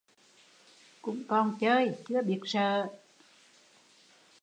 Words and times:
Cũng 1.01 1.23
còn 1.27 1.55
chơi, 1.59 1.95
chưa 2.07 2.21
biết 2.21 2.39
sợ 2.45 2.87